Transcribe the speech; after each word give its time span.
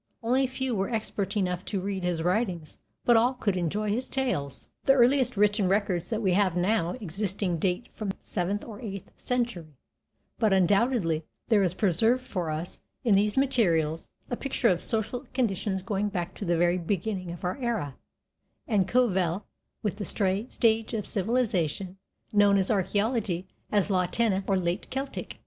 Only 0.23 0.43
a 0.45 0.47
few 0.47 0.73
were 0.73 0.89
expert 0.89 1.37
enough 1.37 1.63
to 1.65 1.79
read 1.79 2.03
his 2.03 2.23
writings, 2.23 2.79
but 3.05 3.15
all 3.15 3.35
could 3.35 3.55
enjoy 3.55 3.89
his 3.91 4.09
tales. 4.09 4.67
The 4.85 4.95
earliest 4.95 5.37
written 5.37 5.69
records 5.69 6.09
that 6.09 6.23
we 6.23 6.33
have 6.33 6.57
now 6.57 6.93
existing 6.99 7.59
date 7.59 7.87
from 7.93 8.09
the 8.09 8.15
seventh 8.19 8.65
or 8.65 8.81
eighth 8.81 9.11
century; 9.15 9.75
but 10.39 10.53
undoubtedly 10.53 11.23
there 11.49 11.61
is 11.61 11.75
preserved 11.75 12.23
for 12.25 12.49
us, 12.49 12.81
in 13.03 13.13
these 13.13 13.37
materials, 13.37 14.09
a 14.27 14.35
picture 14.35 14.69
of 14.69 14.81
social 14.81 15.19
conditions 15.35 15.83
going 15.83 16.09
back 16.09 16.33
to 16.33 16.45
the 16.45 16.57
very 16.57 16.79
beginning 16.79 17.29
of 17.29 17.43
our 17.43 17.59
era, 17.61 17.95
and 18.67 18.87
coeval 18.87 19.45
with 19.83 19.97
the 19.97 20.03
stage 20.49 20.95
of 20.95 21.05
civilization 21.05 21.97
known 22.33 22.57
in 22.57 22.65
archaeology 22.71 23.45
as 23.71 23.91
La 23.91 24.07
Tène 24.07 24.43
or 24.49 24.57
"Late 24.57 24.89
Celtic". 24.89 25.37